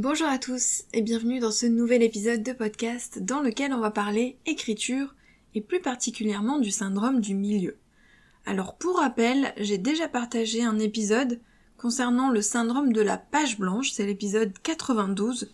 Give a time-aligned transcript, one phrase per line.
[0.00, 3.90] Bonjour à tous et bienvenue dans ce nouvel épisode de podcast dans lequel on va
[3.90, 5.16] parler écriture
[5.56, 7.78] et plus particulièrement du syndrome du milieu.
[8.46, 11.40] Alors pour rappel, j'ai déjà partagé un épisode
[11.76, 15.52] concernant le syndrome de la page blanche, c'est l'épisode 92.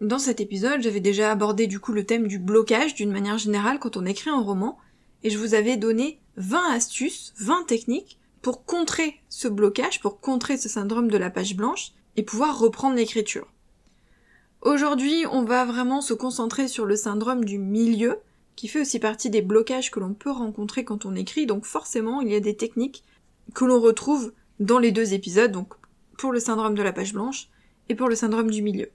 [0.00, 3.80] Dans cet épisode, j'avais déjà abordé du coup le thème du blocage d'une manière générale
[3.80, 4.78] quand on écrit un roman
[5.24, 10.56] et je vous avais donné 20 astuces, 20 techniques pour contrer ce blocage, pour contrer
[10.56, 13.46] ce syndrome de la page blanche et pouvoir reprendre l'écriture.
[14.60, 18.18] Aujourd'hui, on va vraiment se concentrer sur le syndrome du milieu,
[18.54, 22.20] qui fait aussi partie des blocages que l'on peut rencontrer quand on écrit, donc forcément
[22.20, 23.02] il y a des techniques
[23.54, 25.74] que l'on retrouve dans les deux épisodes, donc
[26.16, 27.48] pour le syndrome de la page blanche
[27.88, 28.90] et pour le syndrome du milieu.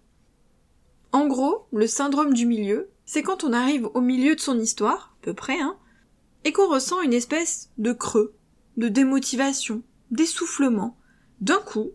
[1.12, 5.16] En gros, le syndrome du milieu, c'est quand on arrive au milieu de son histoire,
[5.22, 5.76] à peu près, hein,
[6.44, 8.34] et qu'on ressent une espèce de creux,
[8.78, 9.82] de démotivation,
[10.12, 10.98] d'essoufflement.
[11.42, 11.92] D'un coup,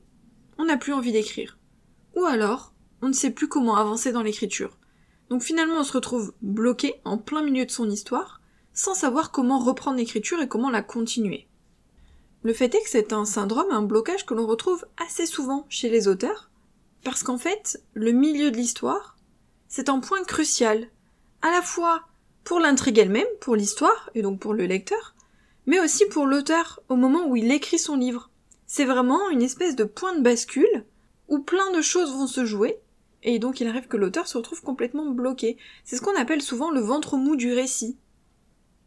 [0.58, 1.58] on n'a plus envie d'écrire.
[2.16, 4.78] Ou alors, on ne sait plus comment avancer dans l'écriture.
[5.30, 8.40] Donc finalement, on se retrouve bloqué en plein milieu de son histoire,
[8.72, 11.48] sans savoir comment reprendre l'écriture et comment la continuer.
[12.42, 15.88] Le fait est que c'est un syndrome, un blocage que l'on retrouve assez souvent chez
[15.88, 16.50] les auteurs,
[17.04, 19.16] parce qu'en fait, le milieu de l'histoire,
[19.68, 20.88] c'est un point crucial,
[21.40, 22.02] à la fois
[22.44, 25.14] pour l'intrigue elle-même, pour l'histoire, et donc pour le lecteur,
[25.66, 28.30] mais aussi pour l'auteur au moment où il écrit son livre.
[28.74, 30.86] C'est vraiment une espèce de point de bascule
[31.28, 32.78] où plein de choses vont se jouer,
[33.22, 35.58] et donc il arrive que l'auteur se retrouve complètement bloqué.
[35.84, 37.98] C'est ce qu'on appelle souvent le ventre mou du récit.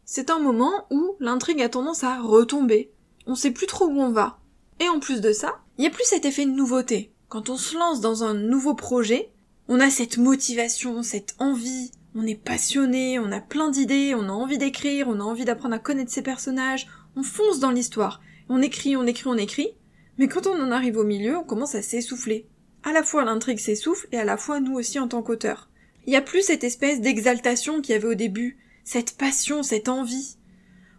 [0.04, 2.90] C'est un moment où l'intrigue a tendance à retomber.
[3.28, 4.40] On sait plus trop où on va.
[4.80, 7.12] Et en plus de ça, il n'y a plus cet effet de nouveauté.
[7.28, 9.30] Quand on se lance dans un nouveau projet,
[9.68, 14.32] on a cette motivation, cette envie, on est passionné, on a plein d'idées, on a
[14.32, 18.20] envie d'écrire, on a envie d'apprendre à connaître ses personnages, on fonce dans l'histoire.
[18.48, 19.70] On écrit, on écrit, on écrit,
[20.18, 22.46] mais quand on en arrive au milieu, on commence à s'essouffler.
[22.84, 25.68] À la fois l'intrigue s'essouffle et à la fois nous aussi en tant qu'auteur.
[26.06, 29.88] Il n'y a plus cette espèce d'exaltation qu'il y avait au début, cette passion, cette
[29.88, 30.36] envie.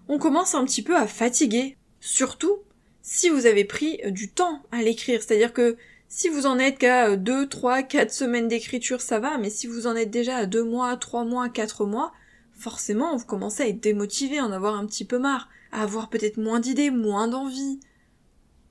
[0.10, 2.58] On commence un petit peu à fatiguer, surtout
[3.02, 5.78] si vous avez pris du temps à l'écrire, c'est-à-dire que
[6.10, 9.88] si vous en êtes qu'à 2, 3, 4 semaines d'écriture, ça va, mais si vous
[9.88, 12.12] en êtes déjà à 2 mois, 3 mois, 4 mois,
[12.58, 16.38] forcément vous commencez à être démotivé, en avoir un petit peu marre à avoir peut-être
[16.38, 17.80] moins d'idées, moins d'envie.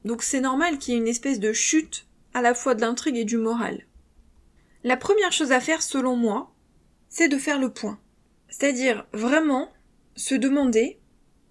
[0.05, 3.17] Donc c'est normal qu'il y ait une espèce de chute à la fois de l'intrigue
[3.17, 3.87] et du moral.
[4.85, 6.55] La première chose à faire selon moi,
[7.09, 7.99] c'est de faire le point.
[8.49, 9.73] C'est-à-dire vraiment
[10.15, 10.99] se demander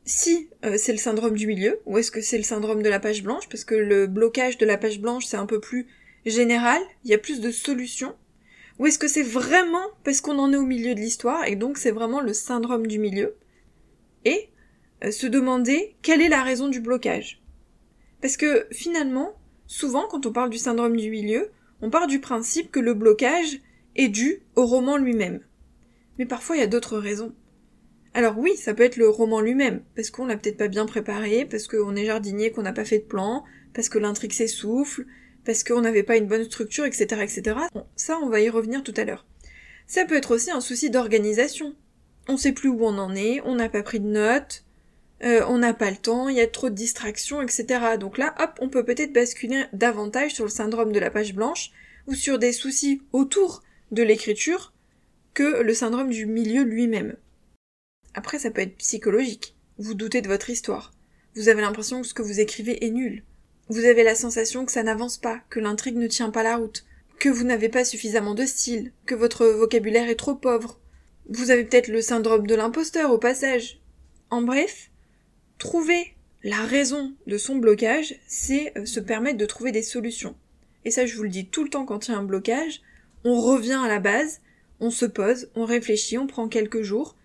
[0.06, 3.00] si euh, c'est le syndrome du milieu ou est-ce que c'est le syndrome de la
[3.00, 5.88] page blanche parce que le blocage de la page blanche c'est un peu plus
[6.26, 8.16] général, il y a plus de solutions.
[8.80, 11.78] Ou est-ce que c'est vraiment parce qu'on en est au milieu de l'histoire et donc
[11.78, 13.36] c'est vraiment le syndrome du milieu
[14.26, 14.50] Et
[15.04, 17.42] euh, se demander quelle est la raison du blocage.
[18.22, 19.34] Parce que finalement,
[19.66, 23.62] souvent quand on parle du syndrome du milieu, on part du principe que le blocage
[23.96, 25.42] est dû au roman lui-même.
[26.18, 27.34] Mais parfois il y a d'autres raisons.
[28.14, 31.46] Alors oui, ça peut être le roman lui-même, parce qu'on l'a peut-être pas bien préparé,
[31.46, 33.44] parce qu'on est jardinier, qu'on n'a pas fait de plan,
[33.74, 35.06] parce que l'intrigue s'essouffle,
[35.46, 37.58] parce qu'on n'avait pas une bonne structure, etc., etc.
[37.96, 39.26] Ça, on va y revenir tout à l'heure.
[39.88, 41.76] Ça peut être aussi un souci d'organisation.
[42.28, 44.64] On sait plus où on en est, on n'a pas pris de notes,
[45.24, 47.98] euh, on n'a pas le temps, il y a trop de distractions, etc.
[48.00, 51.72] Donc là, hop, on peut peut-être basculer davantage sur le syndrome de la page blanche
[52.08, 54.74] ou sur des soucis autour de l'écriture
[55.34, 57.16] que le syndrome du milieu lui-même.
[58.14, 59.56] Après, ça peut être psychologique.
[59.78, 60.94] Vous doutez de votre histoire.
[61.36, 63.24] Vous avez l'impression que ce que vous écrivez est nul.
[63.70, 66.86] Vous avez la sensation que ça n'avance pas, que l'intrigue ne tient pas la route,
[67.20, 70.80] que vous n'avez pas suffisamment de style, que votre vocabulaire est trop pauvre.
[71.30, 73.80] Vous avez peut-être le syndrome de l'imposteur au passage.
[74.30, 74.90] En bref,
[75.58, 80.36] Trouver la raison de son blocage, c'est euh, se permettre de trouver des solutions.
[80.84, 82.82] Et ça, je vous le dis tout le temps quand il y a un blocage,
[83.24, 84.42] on revient à la base,
[84.82, 87.16] on se pose, on réfléchit, on prend quelques jours,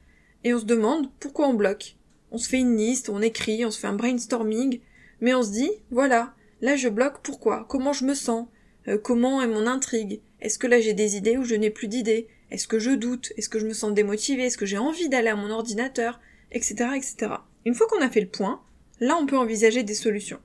[0.44, 1.96] et on se demande pourquoi on bloque.
[2.30, 4.80] On se fait une liste, on écrit, on se fait un brainstorming,
[5.20, 8.46] mais on se dit, voilà, là je bloque pourquoi, comment je me sens,
[8.88, 11.88] euh, comment est mon intrigue, est-ce que là j'ai des idées ou je n'ai plus
[11.88, 15.08] d'idées, est-ce que je doute, est-ce que je me sens démotivé, est-ce que j'ai envie
[15.08, 16.20] d'aller à mon ordinateur,
[16.52, 17.34] etc., etc.
[17.64, 18.62] Une fois qu'on a fait le point,
[19.00, 20.40] là on peut envisager des solutions.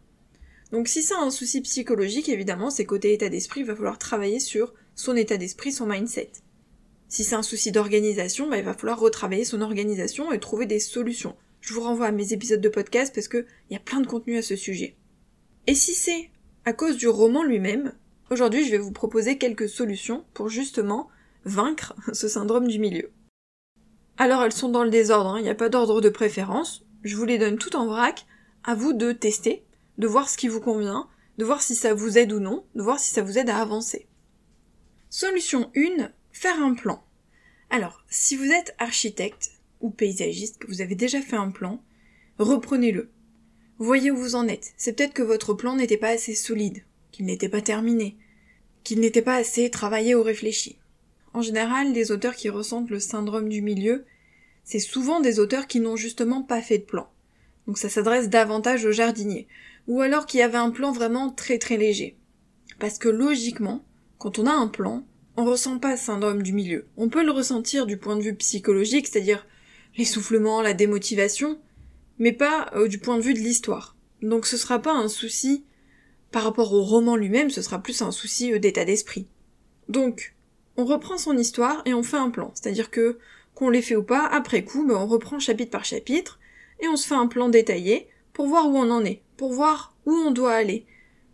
[0.71, 4.39] Donc si c'est un souci psychologique, évidemment, c'est côté état d'esprit, il va falloir travailler
[4.39, 6.31] sur son état d'esprit, son mindset.
[7.07, 10.79] Si c'est un souci d'organisation, bah, il va falloir retravailler son organisation et trouver des
[10.79, 11.35] solutions.
[11.65, 14.37] Je vous renvoie à mes épisodes de podcast parce qu'il y a plein de contenu
[14.37, 14.95] à ce sujet.
[15.65, 16.29] Et si c'est
[16.63, 17.95] à cause du roman lui-même,
[18.29, 21.09] aujourd'hui je vais vous proposer quelques solutions pour justement
[21.43, 23.09] vaincre ce syndrome du milieu.
[24.17, 25.39] Alors elles sont dans le désordre, hein.
[25.39, 28.27] il n'y a pas d'ordre de préférence, je vous les donne tout en vrac,
[28.63, 29.65] à vous de tester,
[29.97, 31.09] de voir ce qui vous convient,
[31.39, 33.57] de voir si ça vous aide ou non, de voir si ça vous aide à
[33.57, 34.07] avancer.
[35.09, 37.03] Solution 1, faire un plan.
[37.71, 41.81] Alors, si vous êtes architecte ou paysagiste, que vous avez déjà fait un plan,
[42.39, 43.09] reprenez-le.
[43.77, 44.73] Voyez où vous en êtes.
[44.77, 48.17] C'est peut-être que votre plan n'était pas assez solide, qu'il n'était pas terminé,
[48.83, 50.79] qu'il n'était pas assez travaillé ou réfléchi.
[51.33, 54.05] En général, les auteurs qui ressentent le syndrome du milieu,
[54.63, 57.09] c'est souvent des auteurs qui n'ont justement pas fait de plan.
[57.67, 59.47] Donc ça s'adresse davantage aux jardiniers.
[59.87, 62.17] Ou alors qui avaient un plan vraiment très très léger.
[62.79, 63.85] Parce que logiquement,
[64.17, 65.05] quand on a un plan,
[65.37, 66.87] on ressent pas le syndrome du milieu.
[66.97, 69.45] On peut le ressentir du point de vue psychologique, c'est-à-dire
[69.97, 71.59] l'essoufflement, la démotivation,
[72.19, 73.95] mais pas euh, du point de vue de l'histoire.
[74.21, 75.65] Donc ce sera pas un souci
[76.31, 79.27] par rapport au roman lui-même, ce sera plus un souci euh, d'état d'esprit.
[79.87, 80.35] Donc,
[80.77, 82.51] on reprend son histoire et on fait un plan.
[82.53, 83.17] C'est-à-dire que,
[83.53, 86.39] qu'on l'ait fait ou pas, après coup, ben, on reprend chapitre par chapitre,
[86.81, 89.95] et on se fait un plan détaillé pour voir où on en est, pour voir
[90.05, 90.85] où on doit aller,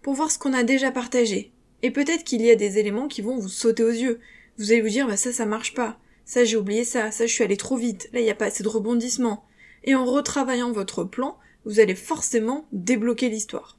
[0.01, 1.51] pour voir ce qu'on a déjà partagé.
[1.81, 4.19] Et peut-être qu'il y a des éléments qui vont vous sauter aux yeux.
[4.57, 5.97] Vous allez vous dire, bah ça, ça marche pas.
[6.25, 7.11] Ça, j'ai oublié ça.
[7.11, 8.09] Ça, je suis allé trop vite.
[8.13, 9.45] Là, il n'y a pas assez de rebondissement
[9.83, 13.77] et en retravaillant votre plan, vous allez forcément débloquer l'histoire.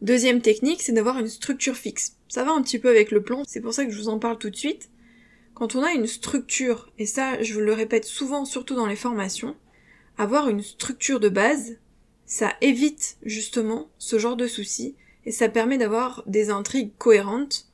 [0.00, 2.16] Deuxième technique, c'est d'avoir une structure fixe.
[2.28, 4.18] Ça va un petit peu avec le plan, c'est pour ça que je vous en
[4.18, 4.90] parle tout de suite.
[5.54, 9.54] Quand on a une structure, et ça je le répète souvent surtout dans les formations,
[10.18, 11.76] avoir une structure de base,
[12.24, 17.66] ça évite justement ce genre de soucis, et ça permet d'avoir des intrigues cohérentes,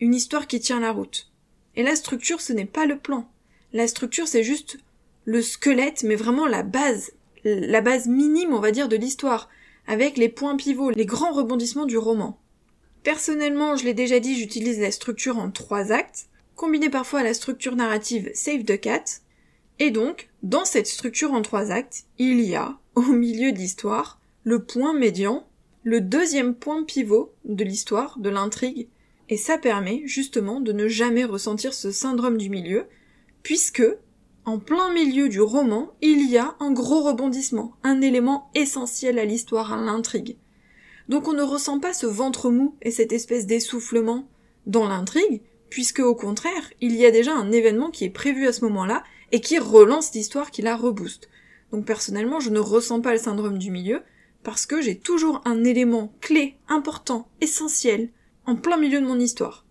[0.00, 1.30] une histoire qui tient la route.
[1.78, 3.30] Et la structure, ce n'est pas le plan.
[3.72, 4.78] La structure, c'est juste
[5.24, 7.12] le squelette, mais vraiment la base,
[7.44, 9.48] la base minime, on va dire, de l'histoire,
[9.86, 12.36] avec les points pivots, les grands rebondissements du roman.
[13.04, 16.26] Personnellement, je l'ai déjà dit, j'utilise la structure en trois actes,
[16.56, 19.04] combinée parfois à la structure narrative Save the Cat,
[19.78, 24.18] et donc, dans cette structure en trois actes, il y a, au milieu de l'histoire,
[24.42, 25.46] le point médian,
[25.84, 28.88] le deuxième point pivot de l'histoire, de l'intrigue,
[29.28, 32.86] et ça permet justement de ne jamais ressentir ce syndrome du milieu,
[33.42, 33.84] puisque
[34.44, 39.24] en plein milieu du roman, il y a un gros rebondissement, un élément essentiel à
[39.24, 40.38] l'histoire, à l'intrigue.
[41.08, 44.28] Donc on ne ressent pas ce ventre mou et cette espèce d'essoufflement
[44.66, 48.52] dans l'intrigue, puisque au contraire, il y a déjà un événement qui est prévu à
[48.52, 51.28] ce moment-là et qui relance l'histoire, qui la rebooste.
[51.72, 54.00] Donc personnellement, je ne ressens pas le syndrome du milieu,
[54.42, 58.10] parce que j'ai toujours un élément clé, important, essentiel,
[58.48, 59.66] en plein milieu de mon histoire.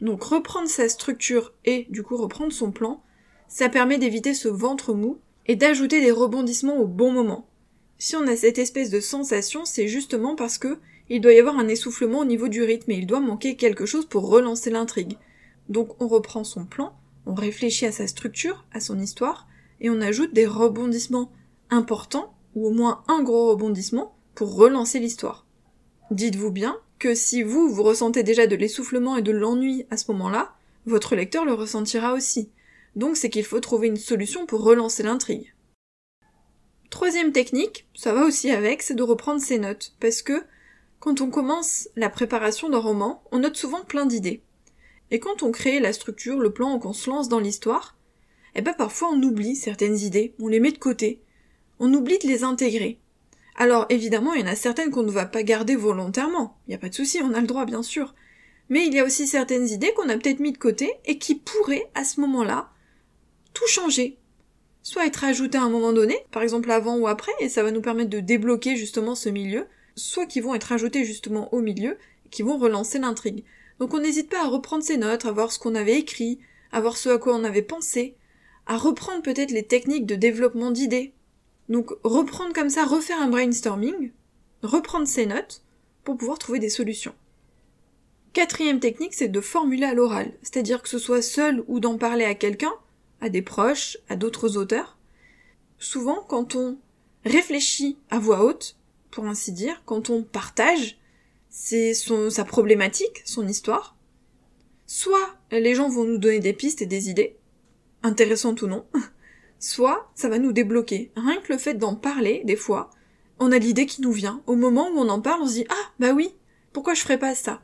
[0.00, 3.00] Donc reprendre sa structure et du coup reprendre son plan,
[3.46, 7.46] ça permet d'éviter ce ventre mou et d'ajouter des rebondissements au bon moment.
[7.98, 11.56] Si on a cette espèce de sensation, c'est justement parce que il doit y avoir
[11.56, 15.16] un essoufflement au niveau du rythme et il doit manquer quelque chose pour relancer l'intrigue.
[15.68, 19.46] Donc on reprend son plan, on réfléchit à sa structure, à son histoire,
[19.80, 21.30] et on ajoute des rebondissements
[21.70, 25.46] importants, ou au moins un gros rebondissement, pour relancer l'histoire.
[26.10, 30.12] Dites-vous bien que si vous, vous ressentez déjà de l'essoufflement et de l'ennui à ce
[30.12, 30.54] moment-là,
[30.86, 32.48] votre lecteur le ressentira aussi.
[32.94, 35.52] Donc c'est qu'il faut trouver une solution pour relancer l'intrigue.
[36.90, 40.44] Troisième technique, ça va aussi avec, c'est de reprendre ses notes, parce que
[41.00, 44.44] quand on commence la préparation d'un roman, on note souvent plein d'idées.
[45.10, 47.96] Et quand on crée la structure, le plan, qu'on se lance dans l'histoire,
[48.54, 51.20] eh ben parfois on oublie certaines idées, on les met de côté,
[51.80, 53.00] on oublie de les intégrer.
[53.56, 56.74] Alors évidemment, il y en a certaines qu'on ne va pas garder volontairement, il n'y
[56.74, 58.14] a pas de souci, on a le droit bien sûr.
[58.68, 61.34] Mais il y a aussi certaines idées qu'on a peut-être mis de côté et qui
[61.34, 62.70] pourraient, à ce moment-là,
[63.52, 64.18] tout changer.
[64.82, 67.70] Soit être ajouté à un moment donné, par exemple avant ou après, et ça va
[67.70, 71.98] nous permettre de débloquer justement ce milieu, soit qui vont être ajoutés justement au milieu,
[72.30, 73.44] qui vont relancer l'intrigue.
[73.78, 76.40] Donc on n'hésite pas à reprendre ses notes, à voir ce qu'on avait écrit,
[76.72, 78.16] à voir ce à quoi on avait pensé,
[78.66, 81.12] à reprendre peut-être les techniques de développement d'idées.
[81.72, 84.12] Donc reprendre comme ça, refaire un brainstorming,
[84.62, 85.62] reprendre ses notes,
[86.04, 87.14] pour pouvoir trouver des solutions.
[88.34, 92.24] Quatrième technique, c'est de formuler à l'oral, c'est-à-dire que ce soit seul ou d'en parler
[92.24, 92.74] à quelqu'un,
[93.22, 94.98] à des proches, à d'autres auteurs.
[95.78, 96.76] Souvent, quand on
[97.24, 98.76] réfléchit à voix haute,
[99.10, 100.98] pour ainsi dire, quand on partage,
[101.48, 103.96] sa problématique, son histoire.
[104.86, 107.36] Soit les gens vont nous donner des pistes et des idées,
[108.02, 108.84] intéressantes ou non,
[109.62, 111.12] soit ça va nous débloquer.
[111.16, 112.90] Rien que le fait d'en parler, des fois,
[113.38, 114.42] on a l'idée qui nous vient.
[114.46, 116.34] Au moment où on en parle, on se dit Ah, bah oui,
[116.72, 117.62] pourquoi je ferais pas ça?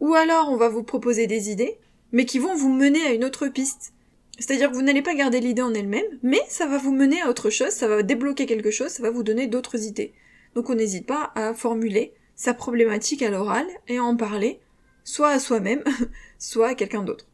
[0.00, 1.78] Ou alors on va vous proposer des idées,
[2.12, 3.92] mais qui vont vous mener à une autre piste.
[4.38, 7.28] C'est-à-dire que vous n'allez pas garder l'idée en elle-même, mais ça va vous mener à
[7.28, 10.14] autre chose, ça va débloquer quelque chose, ça va vous donner d'autres idées.
[10.54, 14.60] Donc on n'hésite pas à formuler sa problématique à l'oral et à en parler,
[15.04, 15.84] soit à soi-même,
[16.38, 17.26] soit à quelqu'un d'autre.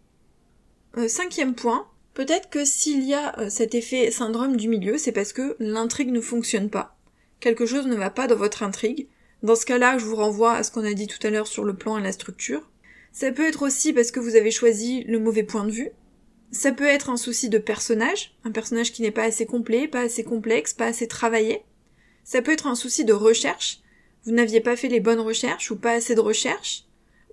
[0.96, 1.86] Euh, cinquième point,
[2.16, 6.10] peut-être que s'il y a euh, cet effet syndrome du milieu, c'est parce que l'intrigue
[6.10, 6.96] ne fonctionne pas.
[7.40, 9.06] Quelque chose ne va pas dans votre intrigue.
[9.42, 11.62] Dans ce cas-là, je vous renvoie à ce qu'on a dit tout à l'heure sur
[11.62, 12.70] le plan et la structure.
[13.12, 15.90] Ça peut être aussi parce que vous avez choisi le mauvais point de vue.
[16.52, 20.00] Ça peut être un souci de personnage, un personnage qui n'est pas assez complet, pas
[20.00, 21.64] assez complexe, pas assez travaillé.
[22.24, 23.80] Ça peut être un souci de recherche.
[24.24, 26.84] Vous n'aviez pas fait les bonnes recherches ou pas assez de recherches.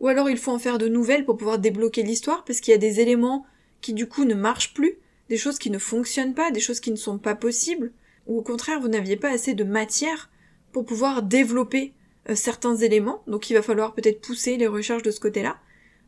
[0.01, 2.75] Ou alors il faut en faire de nouvelles pour pouvoir débloquer l'histoire parce qu'il y
[2.75, 3.45] a des éléments
[3.83, 4.97] qui du coup ne marchent plus,
[5.29, 7.91] des choses qui ne fonctionnent pas, des choses qui ne sont pas possibles,
[8.25, 10.31] ou au contraire vous n'aviez pas assez de matière
[10.71, 11.93] pour pouvoir développer
[12.29, 15.57] euh, certains éléments, donc il va falloir peut-être pousser les recherches de ce côté-là.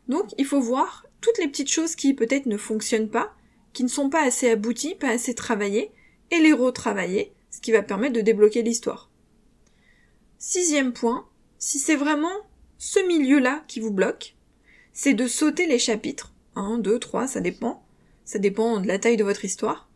[0.08, 3.34] Donc il faut voir toutes les petites choses qui peut-être ne fonctionnent pas,
[3.74, 5.92] qui ne sont pas assez abouties, pas assez travaillées,
[6.32, 9.12] et les retravailler, ce qui va permettre de débloquer l'histoire.
[10.38, 11.28] Sixième point,
[11.58, 12.36] si c'est vraiment
[12.78, 14.36] ce milieu-là qui vous bloque,
[14.94, 17.86] c'est de sauter les chapitres, 1, 2, 3, ça dépend,
[18.24, 19.90] ça dépend de la taille de votre histoire,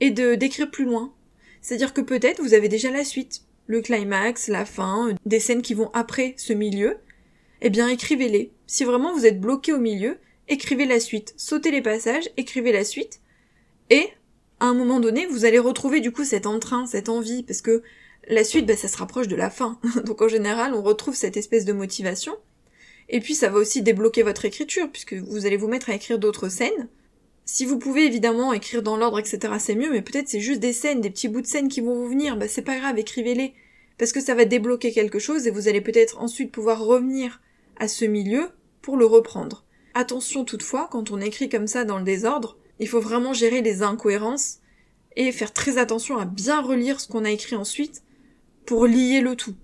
[0.00, 1.12] et de d'écrire plus loin.
[1.60, 5.74] C'est-à-dire que peut-être vous avez déjà la suite, le climax, la fin, des scènes qui
[5.74, 6.98] vont après ce milieu,
[7.60, 8.52] eh bien écrivez-les.
[8.66, 11.34] Si vraiment vous êtes bloqué au milieu, écrivez la suite.
[11.36, 13.20] Sautez les passages, écrivez la suite,
[13.90, 14.08] et
[14.60, 17.82] à un moment donné, vous allez retrouver du coup cet entrain, cette envie, parce que
[18.28, 19.78] la suite, bah, ça se rapproche de la fin.
[20.04, 22.34] Donc en général, on retrouve cette espèce de motivation.
[23.08, 26.18] Et puis ça va aussi débloquer votre écriture, puisque vous allez vous mettre à écrire
[26.18, 26.88] d'autres scènes.
[27.44, 30.74] Si vous pouvez évidemment écrire dans l'ordre, etc., c'est mieux, mais peut-être c'est juste des
[30.74, 33.54] scènes, des petits bouts de scènes qui vont vous venir, bah c'est pas grave, écrivez-les.
[33.96, 37.40] Parce que ça va débloquer quelque chose et vous allez peut-être ensuite pouvoir revenir
[37.78, 38.50] à ce milieu
[38.82, 39.64] pour le reprendre.
[39.94, 43.82] Attention toutefois, quand on écrit comme ça dans le désordre, il faut vraiment gérer les
[43.82, 44.58] incohérences
[45.16, 48.02] et faire très attention à bien relire ce qu'on a écrit ensuite
[48.66, 49.56] pour lier le tout.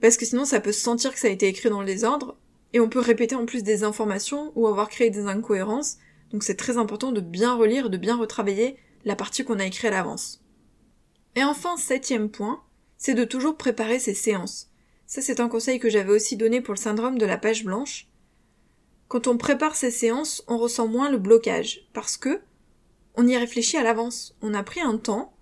[0.00, 2.38] Parce que sinon ça peut se sentir que ça a été écrit dans le désordre,
[2.72, 5.98] et on peut répéter en plus des informations ou avoir créé des incohérences,
[6.32, 9.86] donc c'est très important de bien relire de bien retravailler la partie qu'on a écrite
[9.86, 10.42] à l'avance.
[11.34, 12.62] Et enfin, septième point,
[12.96, 14.70] c'est de toujours préparer ses séances.
[15.06, 18.08] Ça c'est un conseil que j'avais aussi donné pour le syndrome de la page blanche.
[19.08, 22.40] Quand on prépare ses séances, on ressent moins le blocage, parce que
[23.14, 24.36] on y réfléchit à l'avance.
[24.42, 25.32] On a pris un temps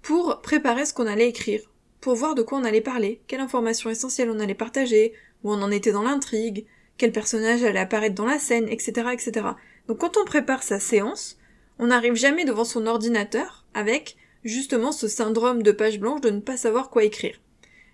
[0.00, 1.70] pour préparer ce qu'on allait écrire
[2.00, 5.12] pour voir de quoi on allait parler, quelle information essentielle on allait partager,
[5.44, 6.66] où on en était dans l'intrigue,
[6.98, 9.46] quel personnage allait apparaître dans la scène, etc., etc.
[9.88, 11.38] Donc quand on prépare sa séance,
[11.78, 16.40] on n'arrive jamais devant son ordinateur avec justement ce syndrome de page blanche de ne
[16.40, 17.40] pas savoir quoi écrire.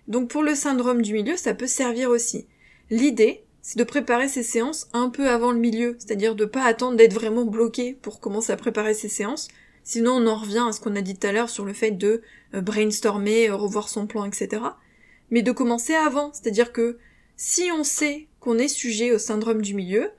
[0.07, 2.47] Donc pour le syndrome du milieu, ça peut servir aussi.
[2.89, 6.97] L'idée, c'est de préparer ses séances un peu avant le milieu, c'est-à-dire de pas attendre
[6.97, 9.49] d'être vraiment bloqué pour commencer à préparer ses séances,
[9.87, 11.91] Sinon, on en revient à ce qu'on a dit tout à l'heure sur le fait
[11.91, 12.21] de
[12.53, 14.61] euh, brainstormer, euh, revoir son plan, etc.
[15.31, 16.97] Mais de commencer avant, c'est-à-dire que
[17.37, 20.11] si on sait qu'on est sujet au syndrome du milieu,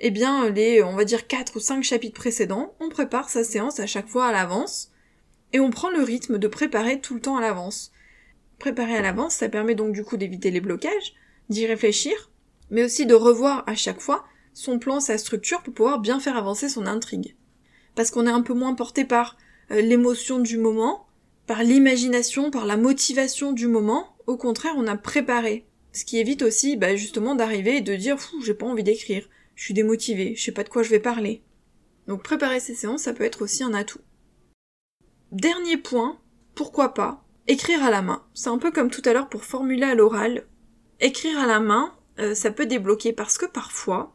[0.00, 3.78] eh bien, les, on va dire, quatre ou cinq chapitres précédents, on prépare sa séance
[3.78, 4.90] à chaque fois à l'avance,
[5.52, 7.92] et on prend le rythme de préparer tout le temps à l'avance.
[8.58, 11.14] Préparer à l'avance, ça permet donc du coup d'éviter les blocages,
[11.48, 12.32] d'y réfléchir,
[12.70, 16.36] mais aussi de revoir à chaque fois son plan, sa structure pour pouvoir bien faire
[16.36, 17.36] avancer son intrigue
[17.96, 19.36] parce qu'on est un peu moins porté par
[19.72, 21.06] euh, l'émotion du moment,
[21.48, 24.14] par l'imagination, par la motivation du moment.
[24.28, 25.66] Au contraire, on a préparé.
[25.96, 29.26] Ce qui évite aussi, bah, justement, d'arriver et de dire, fou, j'ai pas envie d'écrire,
[29.54, 31.42] je suis démotivé, je sais pas de quoi je vais parler.
[32.06, 34.02] Donc préparer ces séances, ça peut être aussi un atout.
[35.32, 36.20] Dernier point,
[36.54, 38.22] pourquoi pas, écrire à la main.
[38.34, 40.44] C'est un peu comme tout à l'heure pour formuler à l'oral.
[41.00, 44.14] Écrire à la main, euh, ça peut débloquer parce que parfois,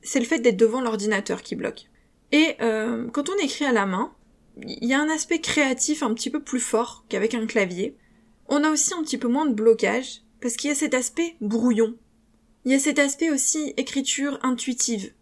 [0.00, 1.90] c'est le fait d'être devant l'ordinateur qui bloque.
[2.32, 4.14] Et euh, quand on écrit à la main,
[4.56, 7.98] il y a un aspect créatif un petit peu plus fort qu'avec un clavier.
[8.48, 11.36] On a aussi un petit peu moins de blocage, parce qu'il y a cet aspect
[11.40, 11.96] brouillon.
[12.64, 15.12] Il y a cet aspect aussi écriture intuitive.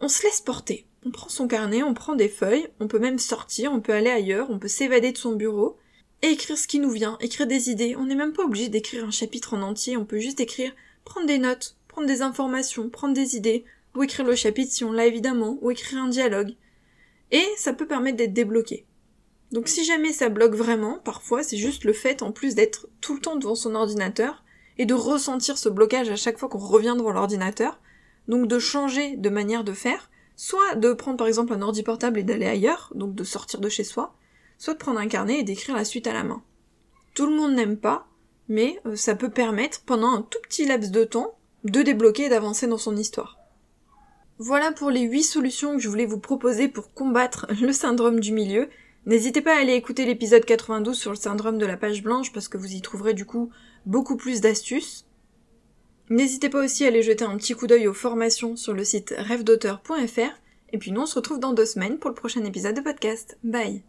[0.00, 0.86] On se laisse porter.
[1.04, 4.10] On prend son carnet, on prend des feuilles, on peut même sortir, on peut aller
[4.10, 5.78] ailleurs, on peut s'évader de son bureau,
[6.22, 7.96] et écrire ce qui nous vient, écrire des idées.
[7.96, 10.72] On n'est même pas obligé d'écrire un chapitre en entier, on peut juste écrire,
[11.04, 13.64] prendre des notes, prendre des informations, prendre des idées,
[13.96, 16.54] ou écrire le chapitre si on l'a évidemment, ou écrire un dialogue.
[17.32, 18.86] Et ça peut permettre d'être débloqué.
[19.50, 23.14] Donc si jamais ça bloque vraiment, parfois c'est juste le fait en plus d'être tout
[23.14, 24.41] le temps devant son ordinateur
[24.78, 27.78] et de ressentir ce blocage à chaque fois qu'on revient devant l'ordinateur,
[28.28, 32.18] donc de changer de manière de faire, soit de prendre par exemple un ordi portable
[32.18, 34.14] et d'aller ailleurs, donc de sortir de chez soi,
[34.58, 36.42] soit de prendre un carnet et d'écrire la suite à la main.
[37.14, 38.06] Tout le monde n'aime pas,
[38.48, 42.28] mais euh, ça peut permettre pendant un tout petit laps de temps de débloquer et
[42.28, 43.38] d'avancer dans son histoire.
[44.38, 48.32] Voilà pour les 8 solutions que je voulais vous proposer pour combattre le syndrome du
[48.32, 48.68] milieu.
[49.06, 52.48] N'hésitez pas à aller écouter l'épisode 92 sur le syndrome de la page blanche parce
[52.48, 53.50] que vous y trouverez du coup
[53.86, 55.06] beaucoup plus d'astuces.
[56.10, 59.14] N'hésitez pas aussi à aller jeter un petit coup d'œil aux formations sur le site
[59.16, 60.40] rêvedauteur.fr
[60.72, 63.38] et puis nous on se retrouve dans deux semaines pour le prochain épisode de podcast.
[63.42, 63.82] Bye